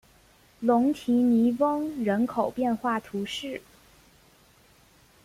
[0.61, 3.61] 龙提尼翁人口变化图示